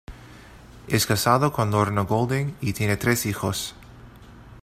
Es 0.87 1.05
casado 1.05 1.51
con 1.53 1.69
Lorna 1.69 2.01
Golding 2.01 2.55
y 2.59 2.73
tiene 2.73 2.97
tres 2.97 3.27
hijos. 3.27 3.75